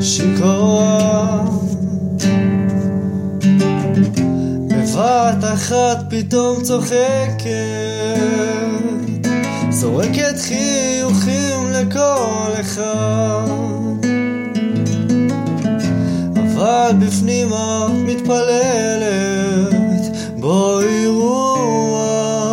[0.00, 1.44] ששיכורה
[4.68, 7.50] בבת אחת פתאום צוחקת
[9.70, 13.29] זורקת חיוכים לכל אחד
[16.90, 19.12] אבל בפנים את מתפללת
[20.36, 22.44] בואי רוח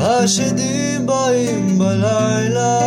[0.00, 2.78] השדים באים בלילה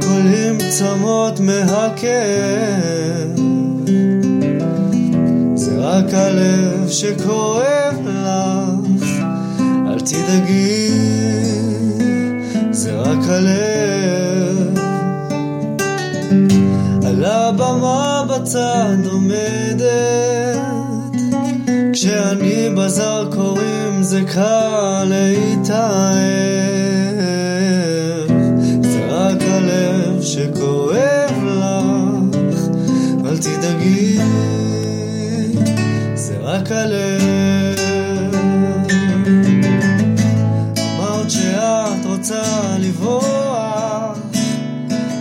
[0.00, 2.10] קולים צמות מהכאב
[5.54, 9.04] זה רק הלב שכואב לך
[9.86, 10.90] אל תדאגי,
[12.70, 13.89] זה רק הלב.
[17.10, 20.58] על הבמה בצד עומדת,
[21.92, 26.20] כשאני בזרקורים זה קל להתאהב.
[28.82, 32.60] זה רק הלב שכואב לך,
[33.26, 34.18] אל תדאגי,
[36.14, 37.30] זה רק הלב.
[42.20, 44.18] רוצה לברוח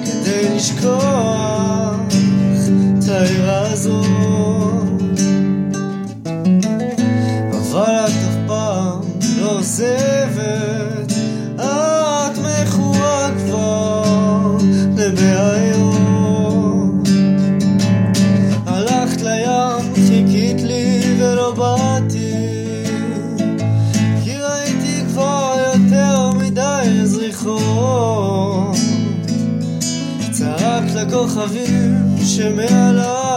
[0.05, 1.48] כדי לשכוח
[21.59, 22.49] באתי
[27.03, 28.77] זריחות.
[30.31, 33.33] צעקת לכוכבים שמעלייך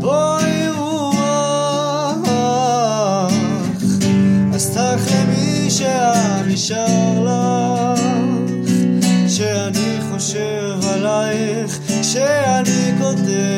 [0.00, 2.18] בואי רוח.
[4.54, 8.00] אז תחלמי שהיה נשאר לך
[9.28, 13.57] שאני חושב עלייך שאני כותב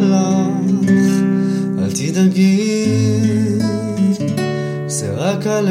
[5.47, 5.67] אל